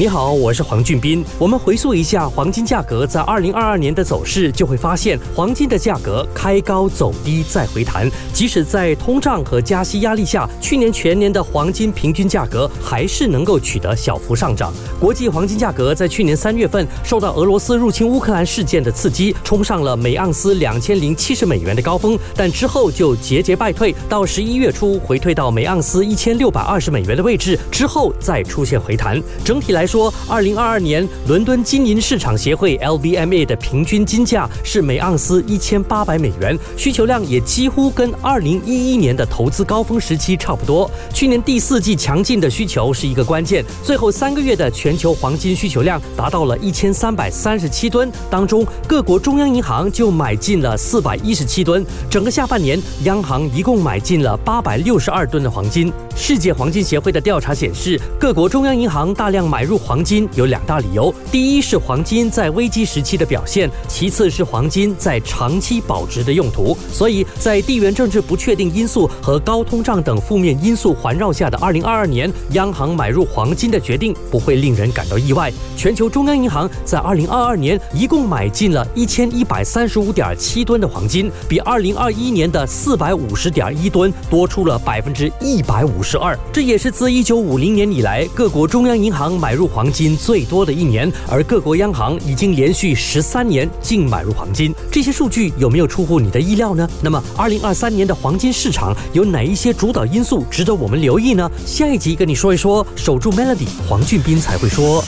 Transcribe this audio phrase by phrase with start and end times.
[0.00, 1.24] 你好，我是黄俊斌。
[1.40, 8.08] 我们回溯一下黄金价格在二零二二年的走势，就会发现黄金的价格开高走低再回弹。
[8.32, 14.72] 即使在通胀和加息压力下，去年全年的黄金平均价格还是能够取得小幅上涨。
[15.00, 29.20] 国际黄金价格在去年三月份受到俄罗斯入侵乌克兰事件的刺激，冲上了每盎司两千零七十美元的高峰，但之后就节节败退，到十一月初回退到每盎司一千六百二十美元的位置，之后再出现回弹。
[29.44, 40.88] 整体来，说，二零二二年伦敦金银市场协会 （LBMA） 的平均金价是每盎司一千八百美元，需求量也几乎跟二零一一年的投资高峰时期差不多。
[41.14, 51.84] 去年第四季强劲的需求是一个关键，最后三个月的全球黄金需求量达到了一千三百三十七吨，当中各国中央银行就买进了四百一十七吨。
[52.10, 55.90] 整个下半年，央行一共买进了八百六十二吨的黄金。
[56.14, 59.77] 世界黄金协会的调查显示，各国中央银行大量买入。
[59.78, 66.76] 黄金有两大理由：第一是黄金在危机时期的表现，其次是黄金在长期保值的用途。
[66.92, 75.52] 所以在地缘政治不确定因素和高通胀等负面因素环绕下的二零二二年，央行买入黄金的决定不会令人感到意外。
[75.76, 86.36] 全球中央银行在二零二二年一共买进了一千一百三十五点七吨的黄金，比二零二一年的四百五十点一吨多出了百分之一百五十二。
[86.52, 89.67] 这也是自一九五零年以来各国中央银行买入。
[89.68, 94.74] 黄金最多的一年，而各国央行已经连续十三年净买入黄金。
[94.90, 96.88] 这些数据有没有出乎你的意料呢？
[97.02, 101.50] 那么，二零二三年的黄金市场有哪一些主导因素值得我们留意呢？
[101.66, 102.86] 下一集跟你说一说。
[102.96, 105.04] 守住 Melody，黄俊斌才会说。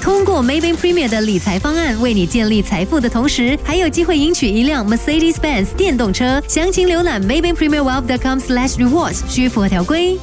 [0.00, 6.42] 通过 Maybank Premier 的理财方案，为你建立财富的同时，还有机会赢取一辆 Mercedes-Benz 电动车。
[6.48, 10.18] 详情浏览 Maybin Premier Wealth.com/slash rewards，需符合条规。